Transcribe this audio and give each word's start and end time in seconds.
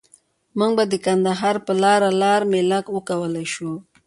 مونږ 0.57 0.71
به 0.77 0.83
د 0.89 0.93
کندهار 1.05 1.55
په 1.65 1.73
لاره 1.83 2.09
لار 2.21 2.41
میله 2.51 2.79
وکولای 2.95 3.47
شو. 3.53 3.71